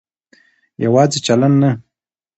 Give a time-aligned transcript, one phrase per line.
[0.85, 1.71] يواځې چلن نه